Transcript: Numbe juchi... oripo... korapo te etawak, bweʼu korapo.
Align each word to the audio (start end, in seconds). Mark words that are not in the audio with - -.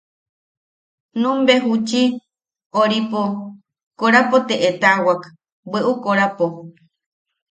Numbe 1.21 1.53
juchi... 1.63 2.03
oripo... 2.81 3.21
korapo 3.99 4.37
te 4.47 4.55
etawak, 4.69 5.21
bweʼu 5.69 5.93
korapo. 6.03 6.45